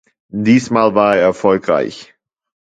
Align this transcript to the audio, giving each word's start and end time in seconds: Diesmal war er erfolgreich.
Diesmal 0.33 0.95
war 0.95 1.15
er 1.17 1.21
erfolgreich. 1.21 2.15